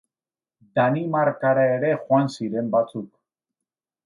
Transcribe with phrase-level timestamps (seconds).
[0.79, 3.09] Danimarkara ere joan ziren batzuk.